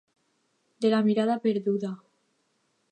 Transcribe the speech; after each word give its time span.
De 0.79 0.89
la 0.93 1.03
mirada 1.09 1.37
perduda. 1.45 1.93